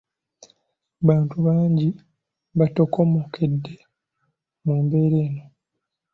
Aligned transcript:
Bantu 1.07 1.35
bangi 1.45 1.87
batokomokedde 2.57 3.75
mu 4.63 4.73
mbeera 4.83 5.17
eno. 5.27 5.45